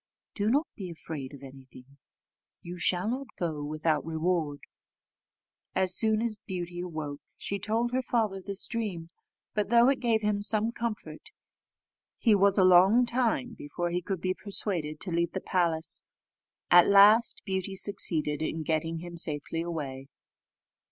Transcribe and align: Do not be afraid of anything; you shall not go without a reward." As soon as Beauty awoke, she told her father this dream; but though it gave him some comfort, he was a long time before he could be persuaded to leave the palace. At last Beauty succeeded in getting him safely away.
Do 0.33 0.49
not 0.49 0.65
be 0.75 0.89
afraid 0.89 1.31
of 1.31 1.43
anything; 1.43 1.97
you 2.63 2.79
shall 2.79 3.07
not 3.07 3.27
go 3.37 3.63
without 3.63 4.03
a 4.03 4.07
reward." 4.07 4.61
As 5.75 5.93
soon 5.95 6.23
as 6.23 6.37
Beauty 6.47 6.79
awoke, 6.79 7.21
she 7.37 7.59
told 7.59 7.91
her 7.91 8.01
father 8.01 8.41
this 8.41 8.67
dream; 8.67 9.09
but 9.53 9.69
though 9.69 9.89
it 9.89 9.99
gave 9.99 10.23
him 10.23 10.41
some 10.41 10.71
comfort, 10.71 11.29
he 12.17 12.33
was 12.33 12.57
a 12.57 12.63
long 12.63 13.05
time 13.05 13.53
before 13.55 13.91
he 13.91 14.01
could 14.01 14.21
be 14.21 14.33
persuaded 14.33 14.99
to 15.01 15.11
leave 15.11 15.33
the 15.33 15.39
palace. 15.39 16.01
At 16.71 16.87
last 16.87 17.43
Beauty 17.45 17.75
succeeded 17.75 18.41
in 18.41 18.63
getting 18.63 19.01
him 19.01 19.17
safely 19.17 19.61
away. 19.61 20.07